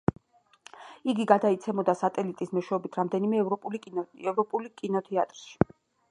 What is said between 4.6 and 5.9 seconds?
კინოთეატრში.